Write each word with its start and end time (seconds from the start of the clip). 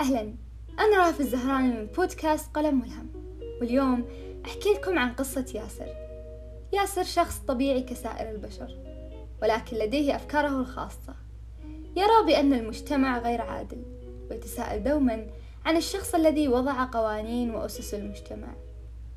أهلا. 0.00 0.34
أنا 0.78 1.06
رافي 1.06 1.20
الزهراني 1.20 1.68
من 1.68 1.86
بودكاست 1.86 2.56
قلم 2.56 2.80
ملهم. 2.80 3.08
واليوم 3.60 4.04
أحكي 4.44 4.72
لكم 4.72 4.98
عن 4.98 5.12
قصة 5.12 5.46
ياسر. 5.54 5.86
ياسر 6.72 7.02
شخص 7.02 7.38
طبيعي 7.38 7.82
كسائر 7.82 8.30
البشر 8.30 8.76
ولكن 9.42 9.76
لديه 9.76 10.16
أفكاره 10.16 10.60
الخاصة. 10.60 11.14
يرى 11.96 12.26
بأن 12.26 12.52
المجتمع 12.52 13.18
غير 13.18 13.40
عادل 13.40 13.82
ويتساءل 14.30 14.82
دوما 14.84 15.26
عن 15.64 15.76
الشخص 15.76 16.14
الذي 16.14 16.48
وضع 16.48 16.84
قوانين 16.84 17.54
وأسس 17.54 17.94
المجتمع. 17.94 18.54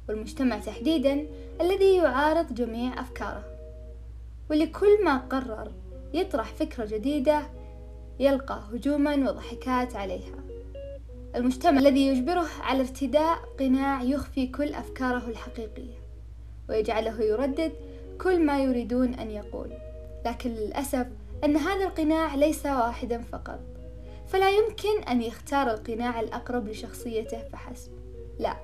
والمجتمع 0.10 0.60
تحديدا 0.60 1.28
الذي 1.62 1.96
يعارض 1.96 2.54
جميع 2.54 3.02
أفكاره. 3.02 3.44
ولكل 4.50 5.04
ما 5.04 5.18
قرر 5.18 5.72
يطرح 6.14 6.54
فكرة 6.54 6.86
جديدة 6.86 7.42
يلقى 8.20 8.64
هجوما 8.74 9.16
وضحكات 9.16 9.96
عليها. 9.96 10.48
المجتمع 11.36 11.80
الذي 11.80 12.08
يجبره 12.08 12.48
على 12.62 12.80
ارتداء 12.80 13.38
قناع 13.60 14.02
يخفي 14.02 14.48
كل 14.48 14.74
أفكاره 14.74 15.24
الحقيقية 15.28 15.98
ويجعله 16.70 17.22
يردد 17.22 17.72
كل 18.22 18.46
ما 18.46 18.64
يريدون 18.64 19.14
أن 19.14 19.32
يقول. 19.32 19.70
لكن 20.26 20.50
للأسف 20.50 21.08
أن 21.44 21.58
هذا 21.58 21.84
القناع 21.84 22.36
ليس 22.36 22.66
واحدا 22.66 23.22
فقط. 23.22 23.60
فلا 24.28 24.50
يمكن 24.50 25.04
أن 25.10 25.22
يختار 25.22 25.72
القناع 25.72 26.20
الأقرب 26.20 26.68
لشخصيته 26.68 27.40
فحسب. 27.54 27.92
لا 28.40 28.58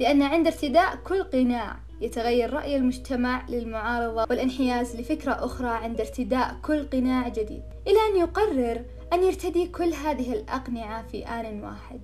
لأن 0.00 0.22
عند 0.22 0.46
ارتداء 0.46 0.96
كل 0.96 1.22
قناع 1.22 1.76
يتغير 2.02 2.52
رأي 2.52 2.76
المجتمع 2.76 3.46
للمعارضة 3.48 4.26
والانحياز 4.30 4.96
لفكرة 4.96 5.32
أخرى 5.32 5.68
عند 5.68 6.00
ارتداء 6.00 6.56
كل 6.62 6.86
قناع 6.86 7.28
جديد. 7.28 7.62
إلى 7.86 7.96
أن 8.10 8.20
يقرر 8.20 8.84
أن 9.12 9.22
يرتدي 9.22 9.66
كل 9.66 9.92
هذه 9.94 10.32
الأقنعة 10.32 11.06
في 11.06 11.26
آن 11.26 11.64
واحد. 11.64 12.00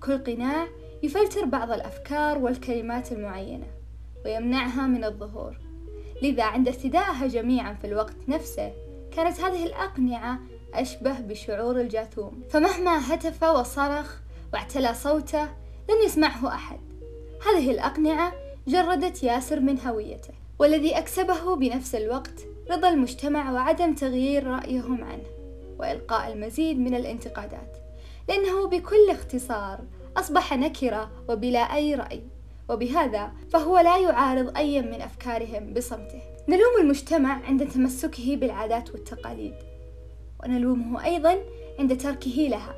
كل 0.00 0.18
قناع 0.18 0.66
يفلتر 1.02 1.44
بعض 1.44 1.70
الأفكار 1.70 2.38
والكلمات 2.38 3.12
المعينة 3.12 3.66
ويمنعها 4.24 4.86
من 4.86 5.04
الظهور. 5.04 5.56
لذا 6.22 6.44
عند 6.44 6.68
ارتدائها 6.68 7.26
جميعا 7.26 7.74
في 7.74 7.86
الوقت 7.86 8.16
نفسه 8.28 8.72
كانت 9.16 9.40
هذه 9.40 9.66
الأقنعة 9.66 10.38
أشبه 10.74 11.20
بشعور 11.20 11.80
الجاثوم. 11.80 12.42
فمهما 12.50 13.14
هتف 13.14 13.42
وصرخ 13.42 14.20
واعتلى 14.52 14.94
صوته 14.94 15.44
لن 15.88 16.04
يسمعه 16.04 16.48
أحد. 16.48 16.80
هذه 17.46 17.70
الأقنعة 17.70 18.41
جردت 18.68 19.22
ياسر 19.22 19.60
من 19.60 19.80
هويته 19.80 20.34
والذي 20.58 20.98
أكسبه 20.98 21.56
بنفس 21.56 21.94
الوقت 21.94 22.46
رضا 22.70 22.88
المجتمع 22.88 23.52
وعدم 23.52 23.94
تغيير 23.94 24.46
رأيهم 24.46 25.04
عنه 25.04 25.26
وإلقاء 25.78 26.32
المزيد 26.32 26.78
من 26.78 26.94
الانتقادات 26.94 27.76
لأنه 28.28 28.68
بكل 28.68 29.10
اختصار 29.10 29.80
أصبح 30.16 30.52
نكرة 30.52 31.10
وبلا 31.28 31.58
أي 31.58 31.94
رأي 31.94 32.22
وبهذا 32.68 33.32
فهو 33.50 33.78
لا 33.78 33.98
يعارض 33.98 34.56
أي 34.56 34.82
من 34.82 35.00
أفكارهم 35.00 35.74
بصمته. 35.74 36.20
نلوم 36.48 36.80
المجتمع 36.80 37.40
عند 37.44 37.68
تمسكه 37.68 38.36
بالعادات 38.36 38.90
والتقاليد 38.90 39.54
ونلومه 40.42 41.04
أيضا 41.04 41.38
عند 41.78 41.96
تركه 41.96 42.48
لها. 42.50 42.74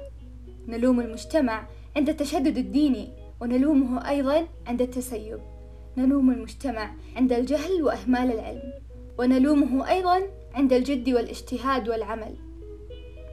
نلوم 0.68 1.00
المجتمع 1.00 1.66
عند 1.96 2.08
التشدد 2.08 2.58
الديني 2.58 3.08
ونلومه 3.40 4.08
أيضا 4.08 4.46
عند 4.66 4.82
التسيب. 4.82 5.53
نلوم 5.96 6.30
المجتمع 6.30 6.90
عند 7.16 7.32
الجهل 7.32 7.82
وإهمال 7.82 8.32
العلم 8.32 8.72
ونلومه 9.18 9.90
أيضا 9.90 10.20
عند 10.54 10.72
الجد 10.72 11.08
والاجتهاد 11.08 11.88
والعمل. 11.88 12.34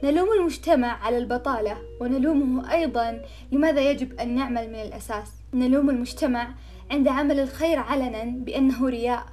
نلوم 0.04 0.28
المجتمع 0.38 1.04
على 1.04 1.18
البطالة 1.18 1.76
ونلومه 2.00 2.72
أيضا 2.72 3.22
لماذا 3.52 3.90
يجب 3.90 4.20
أن 4.20 4.34
نعمل 4.34 4.68
من 4.68 4.82
الأساس. 4.82 5.32
نلوم 5.54 5.90
المجتمع 5.90 6.54
عند 6.90 7.08
عمل 7.08 7.40
الخير 7.40 7.78
علنا 7.78 8.24
بأنه 8.24 8.88
رياء 8.88 9.26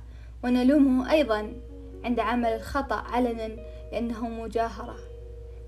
ونلومه 0.44 1.12
أيضا 1.12 1.54
عند 2.04 2.20
عمل 2.20 2.50
الخطأ 2.50 2.96
علنا 2.96 3.50
لأنه 3.92 4.30
مجاهرة. 4.30 4.96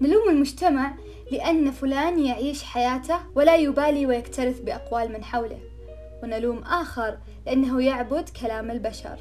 نلوم 0.01 0.29
المجتمع 0.29 0.93
لأن 1.31 1.71
فلان 1.71 2.25
يعيش 2.25 2.63
حياته 2.63 3.17
ولا 3.35 3.55
يبالي 3.55 4.05
ويكترث 4.05 4.59
بأقوال 4.59 5.11
من 5.11 5.23
حوله. 5.23 5.70
ونلوم 6.23 6.57
آخر 6.57 7.17
لأنه 7.45 7.83
يعبد 7.83 8.29
كلام 8.29 8.71
البشر 8.71 9.19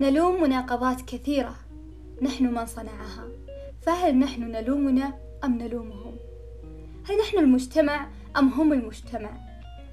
نلوم 0.00 0.42
مناقضات 0.42 1.00
كثيرة 1.00 1.54
نحن 2.22 2.44
من 2.54 2.66
صنعها 2.66 3.28
فهل 3.82 4.18
نحن 4.18 4.42
نلومنا 4.42 5.12
أم 5.44 5.58
نلومهم؟ 5.58 6.16
هل 7.08 7.18
نحن 7.18 7.38
المجتمع 7.38 8.08
أم 8.36 8.48
هم 8.48 8.72
المجتمع؟ 8.72 9.30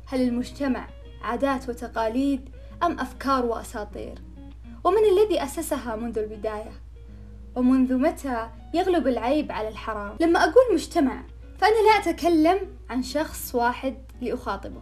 هل 0.06 0.22
المجتمع 0.22 0.88
عادات 1.22 1.70
وتقاليد 1.70 2.50
أم 2.84 3.00
أفكار 3.00 3.46
وأساطير؟ 3.46 4.20
ومن 4.84 4.98
الذي 5.12 5.44
أسسها 5.44 5.96
منذ 5.96 6.18
البداية؟ 6.18 6.72
ومنذ 7.56 7.94
متى 7.94 8.50
يغلب 8.74 9.08
العيب 9.08 9.52
على 9.52 9.68
الحرام؟ 9.68 10.18
لما 10.20 10.40
أقول 10.40 10.74
مجتمع 10.74 11.24
فأنا 11.58 11.74
لا 11.74 12.10
أتكلم 12.10 12.58
عن 12.90 13.04
شخص 13.04 13.56
واحد 13.56 13.96
لأخاطبه 14.22 14.82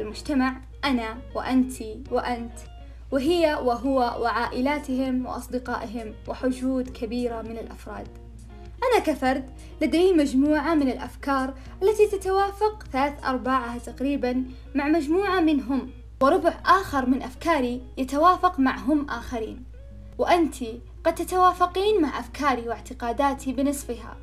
فالمجتمع 0.00 0.56
أنا 0.84 1.18
وأنت 1.34 1.72
وأنت. 2.10 2.58
وهي 3.10 3.54
وهو 3.54 3.98
وعائلاتهم 3.98 5.26
وأصدقائهم 5.26 6.14
وحشود 6.28 6.88
كبيرة 6.88 7.42
من 7.42 7.58
الأفراد. 7.58 8.08
أنا 8.82 9.04
كفرد 9.04 9.50
لدي 9.82 10.12
مجموعة 10.12 10.74
من 10.74 10.88
الأفكار 10.88 11.54
التي 11.82 12.06
تتوافق 12.06 12.84
ثلاث 12.92 13.24
أرباعها 13.24 13.78
تقريبا 13.78 14.44
مع 14.74 14.88
مجموعة 14.88 15.40
منهم 15.40 15.90
وربع 16.22 16.54
آخر 16.66 17.06
من 17.06 17.22
أفكاري 17.22 17.82
يتوافق 17.98 18.60
معهم 18.60 19.10
آخرين. 19.10 19.64
وأنت 20.18 20.54
قد 21.04 21.14
تتوافقين 21.14 22.02
مع 22.02 22.18
أفكاري 22.18 22.68
واعتقاداتي 22.68 23.52
بنصفها 23.52 24.16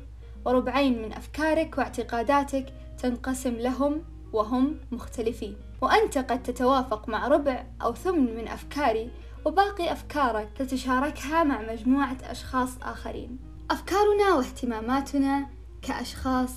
وربعين 0.44 1.02
من 1.02 1.12
أفكارك 1.12 1.78
واعتقاداتك 1.78 2.66
تنقسم 3.02 3.54
لهم 3.54 4.02
وهم 4.32 4.76
مختلفين. 4.92 5.56
وأنت 5.82 6.18
قد 6.18 6.42
تتوافق 6.42 7.08
مع 7.08 7.28
ربع 7.28 7.64
أو 7.82 7.94
ثمن 7.94 8.36
من 8.36 8.48
أفكاري 8.48 9.10
وباقي 9.44 9.92
أفكارك 9.92 10.48
تتشاركها 10.56 11.44
مع 11.44 11.62
مجموعة 11.72 12.16
أشخاص 12.22 12.78
آخرين. 12.82 13.38
أفكارنا 13.70 14.34
واهتماماتنا 14.34 15.46
كأشخاص 15.82 16.54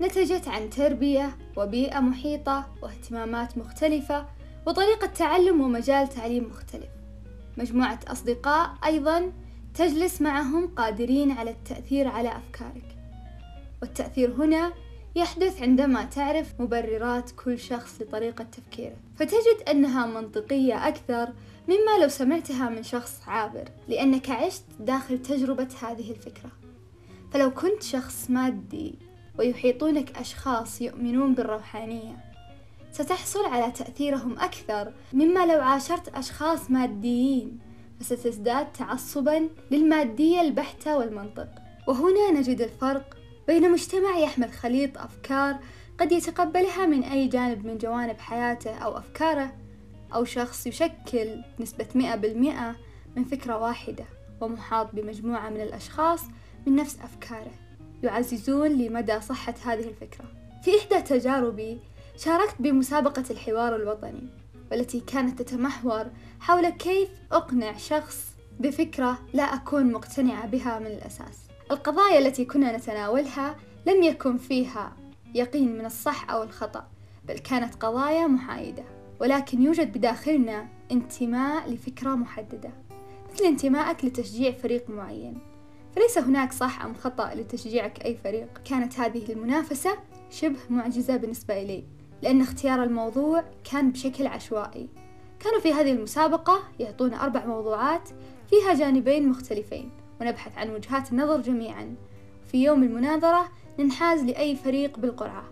نتجت 0.00 0.48
عن 0.48 0.70
تربية 0.70 1.36
وبيئة 1.56 2.00
محيطة 2.00 2.66
واهتمامات 2.82 3.58
مختلفة 3.58 4.26
وطريقة 4.66 5.06
تعلم 5.06 5.60
ومجال 5.60 6.08
تعليم 6.08 6.44
مختلف. 6.44 6.90
مجموعة 7.56 7.98
أصدقاء 8.08 8.74
أيضا 8.84 9.32
تجلس 9.74 10.22
معهم 10.22 10.66
قادرين 10.66 11.32
على 11.32 11.50
التأثير 11.50 12.08
على 12.08 12.28
أفكارك. 12.28 12.96
والتأثير 13.82 14.32
هنا 14.32 14.72
يحدث 15.16 15.62
عندما 15.62 16.04
تعرف 16.04 16.60
مبررات 16.60 17.30
كل 17.30 17.58
شخص 17.58 18.00
لطريقة 18.00 18.44
تفكيره 18.44 18.96
فتجد 19.16 19.68
أنها 19.70 20.06
منطقية 20.06 20.88
أكثر 20.88 21.28
مما 21.68 22.02
لو 22.02 22.08
سمعتها 22.08 22.68
من 22.68 22.82
شخص 22.82 23.20
عابر 23.26 23.68
لأنك 23.88 24.30
عشت 24.30 24.64
داخل 24.80 25.22
تجربة 25.22 25.68
هذه 25.82 26.10
الفكرة. 26.10 26.50
فلو 27.32 27.50
كنت 27.50 27.82
شخص 27.82 28.30
مادي 28.30 28.94
ويحيطونك 29.38 30.18
أشخاص 30.18 30.82
يؤمنون 30.82 31.34
بالروحانية 31.34 32.16
ستحصل 32.92 33.46
على 33.46 33.72
تأثيرهم 33.72 34.38
أكثر 34.38 34.92
مما 35.12 35.46
لو 35.46 35.60
عاشرت 35.60 36.08
أشخاص 36.08 36.70
ماديين 36.70 37.58
فستزداد 38.00 38.72
تعصبا 38.72 39.48
للمادية 39.70 40.40
البحتة 40.40 40.96
والمنطق. 40.98 41.48
وهنا 41.88 42.30
نجد 42.30 42.60
الفرق 42.60 43.16
بين 43.46 43.70
مجتمع 43.70 44.18
يحمل 44.18 44.52
خليط 44.52 44.98
أفكار 44.98 45.58
قد 45.98 46.12
يتقبلها 46.12 46.86
من 46.86 47.02
أي 47.02 47.28
جانب 47.28 47.66
من 47.66 47.78
جوانب 47.78 48.18
حياته 48.18 48.74
أو 48.74 48.98
أفكاره 48.98 49.52
أو 50.14 50.24
شخص 50.24 50.66
يشكل 50.66 51.42
نسبة 51.60 51.86
مئة 51.94 52.14
بالمئة 52.14 52.76
من 53.16 53.24
فكرة 53.24 53.56
واحدة 53.56 54.04
ومحاط 54.40 54.94
بمجموعة 54.94 55.48
من 55.48 55.60
الأشخاص 55.60 56.20
من 56.66 56.76
نفس 56.76 56.98
أفكاره 57.04 57.52
يعززون 58.02 58.70
لمدى 58.70 59.20
صحة 59.20 59.54
هذه 59.64 59.88
الفكرة. 59.88 60.24
في 60.62 60.70
إحدى 60.78 61.02
تجاربي 61.02 61.78
شاركت 62.16 62.54
بمسابقة 62.58 63.24
الحوار 63.30 63.76
الوطني 63.76 64.28
والتي 64.70 65.00
كانت 65.00 65.42
تتمحور 65.42 66.06
حول 66.40 66.68
كيف 66.68 67.08
أقنع 67.32 67.76
شخص 67.76 68.34
بفكرة 68.60 69.18
لا 69.32 69.42
أكون 69.42 69.92
مقتنعة 69.92 70.46
بها 70.46 70.78
من 70.78 70.86
الأساس. 70.86 71.43
القضايا 71.70 72.18
التي 72.18 72.44
كنا 72.44 72.76
نتناولها 72.76 73.56
لم 73.86 74.02
يكن 74.02 74.36
فيها 74.36 74.96
يقين 75.34 75.78
من 75.78 75.86
الصح 75.86 76.30
أو 76.30 76.42
الخطأ 76.42 76.86
بل 77.28 77.38
كانت 77.38 77.74
قضايا 77.74 78.26
محايدة 78.26 78.84
ولكن 79.20 79.62
يوجد 79.62 79.92
بداخلنا 79.92 80.68
انتماء 80.92 81.70
لفكرة 81.70 82.14
محددة 82.14 82.70
مثل 83.32 83.44
انتمائك 83.44 84.04
لتشجيع 84.04 84.52
فريق 84.52 84.90
معين. 84.90 85.38
فليس 85.96 86.18
هناك 86.18 86.52
صح 86.52 86.84
أم 86.84 86.94
خطأ 86.94 87.34
لتشجيعك 87.34 88.04
أي 88.04 88.16
فريق؟ 88.16 88.48
كانت 88.64 89.00
هذه 89.00 89.32
المنافسة 89.32 89.98
شبه 90.30 90.58
معجزة 90.70 91.16
بالنسبة 91.16 91.62
إلي 91.62 91.84
لأن 92.22 92.40
اختيار 92.40 92.82
الموضوع 92.82 93.44
كان 93.72 93.90
بشكل 93.90 94.26
عشوائي. 94.26 94.88
كانوا 95.40 95.60
في 95.60 95.72
هذه 95.72 95.92
المسابقة 95.92 96.62
يعطونا 96.78 97.24
أربع 97.24 97.46
موضوعات 97.46 98.08
فيها 98.50 98.74
جانبين 98.74 99.28
مختلفين. 99.28 99.90
ونبحث 100.24 100.58
عن 100.58 100.70
وجهات 100.70 101.12
النظر 101.12 101.40
جميعا. 101.40 101.94
في 102.52 102.64
يوم 102.64 102.82
المناظرة 102.82 103.48
ننحاز 103.78 104.22
لأي 104.22 104.56
فريق 104.56 104.98
بالقرعة. 104.98 105.44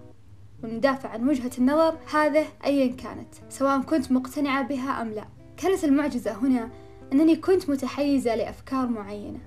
وندافع 0.64 1.08
عن 1.08 1.28
وجهة 1.28 1.50
النظر 1.58 1.98
هذه 2.14 2.46
أيا 2.64 2.96
كانت 2.96 3.34
سواء 3.48 3.80
كنت 3.80 4.12
مقتنعة 4.12 4.68
بها 4.68 5.02
أم 5.02 5.08
لا. 5.08 5.24
كانت 5.56 5.84
المعجزة 5.84 6.32
هنا 6.32 6.70
أنني 7.12 7.36
كنت 7.36 7.70
متحيزة 7.70 8.34
لأفكار 8.34 8.86
معينة. 8.86 9.38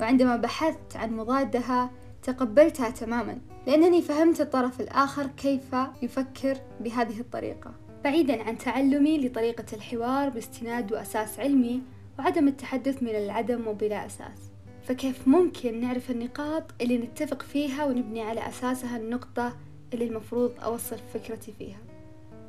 وعندما 0.00 0.36
بحثت 0.36 0.96
عن 0.96 1.16
مضادها 1.16 1.90
تقبلتها 2.22 2.90
تماما 2.90 3.38
لأنني 3.66 4.02
فهمت 4.02 4.40
الطرف 4.40 4.80
الآخر 4.80 5.26
كيف 5.26 5.76
يفكر 6.02 6.56
بهذه 6.80 7.20
الطريقة. 7.20 7.74
بعيدا 8.04 8.42
عن 8.42 8.58
تعلمي 8.58 9.26
لطريقة 9.26 9.64
الحوار 9.72 10.28
باستناد 10.28 10.92
وأساس 10.92 11.40
علمي 11.40 11.82
وعدم 12.18 12.48
التحدث 12.48 13.02
من 13.02 13.08
العدم 13.08 13.66
وبلا 13.66 14.06
أساس. 14.06 14.55
فكيف 14.86 15.28
ممكن 15.28 15.80
نعرف 15.80 16.10
النقاط 16.10 16.64
اللي 16.80 16.98
نتفق 16.98 17.42
فيها 17.42 17.84
ونبني 17.84 18.22
على 18.22 18.48
أساسها 18.48 18.96
النقطة 18.96 19.56
اللي 19.94 20.04
المفروض 20.04 20.52
أوصل 20.62 20.96
فكرتي 21.14 21.52
فيها؟ 21.52 21.78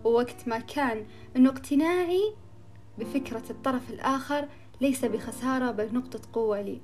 ووقت 0.04 0.48
ما 0.48 0.60
كان 0.60 1.06
أنه 1.36 1.50
اقتناعي 1.50 2.34
بفكرة 2.98 3.44
الطرف 3.50 3.90
الآخر 3.90 4.48
ليس 4.82 5.06
بخسارة 5.06 5.72
بل 5.72 5.94
نقطة 5.94 6.20
قوة 6.34 6.62
لي. 6.62 6.82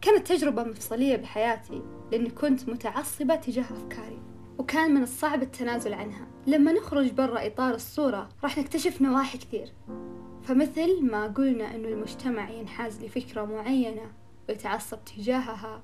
كانت 0.00 0.26
تجربة 0.26 0.62
مفصلية 0.64 1.16
بحياتي 1.16 1.82
لأني 2.12 2.30
كنت 2.30 2.68
متعصبة 2.68 3.36
تجاه 3.36 3.62
أفكاري 3.64 4.18
وكان 4.58 4.94
من 4.94 5.02
الصعب 5.02 5.42
التنازل 5.42 5.94
عنها. 5.94 6.26
لما 6.46 6.72
نخرج 6.72 7.10
برا 7.10 7.46
إطار 7.46 7.74
الصورة 7.74 8.28
راح 8.42 8.58
نكتشف 8.58 9.02
نواحي 9.02 9.38
كثير. 9.38 9.72
فمثل 10.42 11.04
ما 11.10 11.26
قلنا 11.26 11.74
أنه 11.74 11.88
المجتمع 11.88 12.50
ينحاز 12.50 13.04
لفكرة 13.04 13.44
معينة 13.44 14.25
ويتعصب 14.48 14.98
تجاهها. 15.04 15.82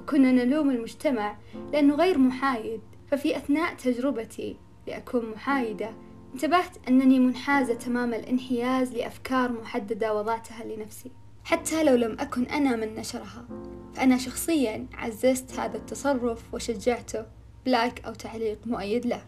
وكنا 0.00 0.32
نلوم 0.32 0.70
المجتمع 0.70 1.36
لأنه 1.72 1.94
غير 1.94 2.18
محايد. 2.18 2.80
ففي 3.10 3.36
أثناء 3.36 3.74
تجربتي 3.74 4.56
لأكون 4.86 5.30
محايدة 5.30 5.90
انتبهت 6.34 6.88
أنني 6.88 7.18
منحازة 7.18 7.74
تمام 7.74 8.14
الانحياز 8.14 8.92
لأفكار 8.92 9.52
محددة 9.52 10.14
وضعتها 10.14 10.64
لنفسي. 10.64 11.10
حتى 11.44 11.84
لو 11.84 11.94
لم 11.94 12.16
أكن 12.20 12.44
أنا 12.44 12.76
من 12.76 12.94
نشرها 12.94 13.44
فأنا 13.94 14.18
شخصيا 14.18 14.86
عززت 14.94 15.58
هذا 15.58 15.76
التصرف 15.76 16.54
وشجعته 16.54 17.26
بلايك 17.66 18.04
أو 18.04 18.14
تعليق 18.14 18.58
مؤيد 18.66 19.06
له. 19.06 19.22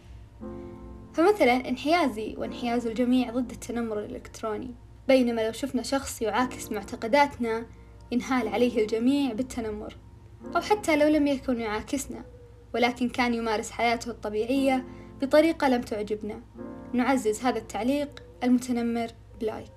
فمثلا 1.13 1.69
انحيازي 1.69 2.35
وانحياز 2.37 2.87
الجميع 2.87 3.31
ضد 3.31 3.51
التنمر 3.51 3.99
الإلكتروني. 3.99 4.71
بينما 5.07 5.45
لو 5.45 5.51
شفنا 5.51 5.81
شخص 5.81 6.21
يعاكس 6.21 6.71
معتقداتنا 6.71 7.65
ينهال 8.11 8.47
عليه 8.47 8.81
الجميع 8.81 9.33
بالتنمر 9.33 9.95
أو 10.55 10.61
حتى 10.61 10.95
لو 10.95 11.07
لم 11.07 11.27
يكن 11.27 11.59
يعاكسنا 11.59 12.25
ولكن 12.73 13.09
كان 13.09 13.33
يمارس 13.33 13.71
حياته 13.71 14.11
الطبيعية 14.11 14.85
بطريقة 15.21 15.69
لم 15.69 15.81
تعجبنا. 15.81 16.41
نعزز 16.93 17.41
هذا 17.41 17.57
التعليق 17.57 18.23
المتنمر 18.43 19.07
ب 19.41 19.46
like. 19.46 19.71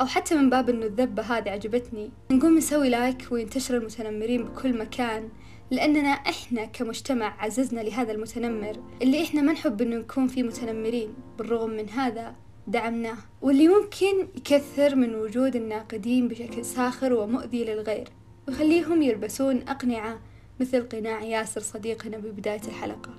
أو 0.00 0.06
حتى 0.06 0.34
من 0.34 0.50
باب 0.50 0.68
إنه 0.70 0.86
الذبة 0.86 1.22
هذه 1.22 1.50
عجبتني. 1.50 2.10
نقوم 2.30 2.56
نسوي 2.56 2.88
like 2.88 3.28
وينتشر 3.30 3.76
المتنمرين 3.76 4.44
بكل 4.44 4.78
مكان 4.78 5.28
لأننا 5.70 6.08
إحنا 6.08 6.64
كمجتمع 6.64 7.44
عززنا 7.44 7.80
لهذا 7.80 8.12
المتنمر 8.12 8.76
اللي 9.02 9.22
إحنا 9.22 9.42
ما 9.42 9.52
نحب 9.52 9.82
إنه 9.82 9.96
نكون 9.96 10.26
فيه 10.26 10.42
متنمرين 10.42 11.14
بالرغم 11.38 11.70
من 11.70 11.88
هذا 11.88 12.34
دعمناه 12.66 13.16
واللي 13.42 13.68
ممكن 13.68 14.28
يكثر 14.36 14.94
من 14.94 15.14
وجود 15.14 15.56
الناقدين 15.56 16.28
بشكل 16.28 16.64
ساخر 16.64 17.12
ومؤذي 17.12 17.64
للغير. 17.64 18.08
ويخليهم 18.48 19.02
يلبسون 19.02 19.68
أقنعة 19.68 20.20
مثل 20.60 20.88
قناع 20.88 21.22
ياسر 21.22 21.60
صديقنا 21.60 22.18
ببداية 22.18 22.62
الحلقة. 22.68 23.10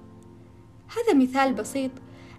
هذا 0.88 1.14
مثال 1.14 1.54
بسيط 1.54 1.92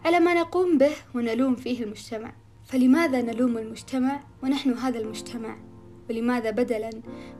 على 0.04 0.20
ما 0.20 0.34
نقوم 0.34 0.78
به 0.78 0.92
ونلوم 1.14 1.56
فيه 1.56 1.84
المجتمع. 1.84 2.32
فلماذا 2.64 3.22
نلوم 3.22 3.58
المجتمع 3.58 4.20
ونحن 4.42 4.72
هذا 4.72 4.98
المجتمع؟ 4.98 5.56
ولماذا 6.10 6.50
بدلا 6.50 6.90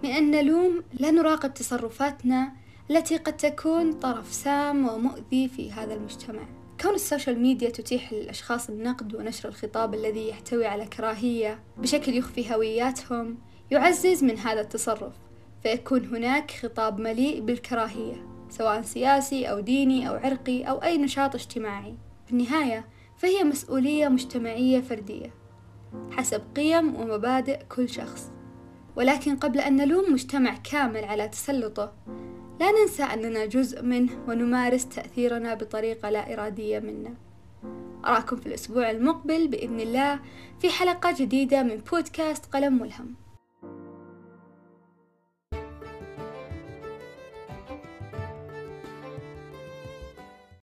من 0.05 0.11
أن 0.11 0.31
نلوم 0.31 0.83
لا 1.01 1.11
نراقب 1.11 1.55
تصرفاتنا 1.55 2.53
التي 2.91 3.17
قد 3.17 3.37
تكون 3.37 3.93
طرف 3.93 4.33
سام 4.33 4.89
ومؤذي 4.89 5.49
في 5.49 5.73
هذا 5.73 5.95
المجتمع؟ 5.95 6.43
كون 6.87 6.95
ال 6.95 7.01
social 7.01 7.39
media 7.39 7.71
تتيح 7.71 8.13
للأشخاص 8.13 8.69
النقد 8.69 9.15
ونشر 9.15 9.49
الخطاب 9.49 9.95
الذي 9.95 10.29
يحتوي 10.29 10.67
على 10.67 10.87
كراهية 10.87 11.61
بشكل 11.79 12.15
يخفي 12.15 12.55
هوياتهم 12.55 13.39
يعزز 13.71 14.25
من 14.25 14.39
هذا 14.39 14.61
التصرف 14.61 15.13
فيكون 15.63 16.05
هناك 16.05 16.51
خطاب 16.51 17.01
مليء 17.01 17.41
بالكراهية 17.41 18.27
سواء 18.51 18.83
سياسي 18.83 19.51
أو 19.51 19.61
ديني 19.61 20.09
أو 20.09 20.15
عرقي 20.15 20.63
أو 20.63 20.83
أي 20.83 20.99
نشاط 20.99 21.35
اجتماعي. 21.35 21.95
في 22.27 22.33
النهاية 22.33 22.85
فهي 23.17 23.45
مسؤولية 23.45 24.09
مجتمعية 24.09 24.81
فردية 24.81 25.35
حسب 26.11 26.43
قيم 26.57 26.97
ومبادئ 26.97 27.59
كل 27.69 27.89
شخص. 27.89 28.31
ولكن 28.97 29.37
قبل 29.37 29.61
أن 29.61 29.77
نلوم 29.77 30.13
مجتمع 30.13 30.57
كامل 30.57 31.05
على 31.05 31.29
تسلطه 31.29 31.93
لا 32.61 32.71
ننسى 32.71 33.03
أننا 33.03 33.47
جزء 33.47 33.83
منه 33.83 34.13
ونمارس 34.29 34.89
تأثيرنا 34.89 35.55
بطريقة 35.55 36.11
لا 36.11 36.33
إرادية 36.33 36.79
منا. 36.79 37.15
أراكم 38.05 38.37
في 38.37 38.47
الأسبوع 38.47 38.91
المقبل 38.91 39.49
بإذن 39.49 39.81
الله 39.81 40.21
في 40.61 40.71
حلقة 40.71 41.15
جديدة 41.19 41.63
من 41.63 41.77
بودكاست 41.77 42.47
قلم 42.47 42.79
ملهم. 42.79 43.15